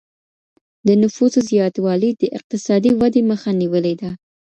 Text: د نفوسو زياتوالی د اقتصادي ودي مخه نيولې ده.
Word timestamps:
د 0.87 0.89
نفوسو 1.01 1.39
زياتوالی 1.49 2.09
د 2.21 2.23
اقتصادي 2.37 2.91
ودي 2.99 3.21
مخه 3.31 3.49
نيولې 3.61 3.93
ده. 4.01 4.11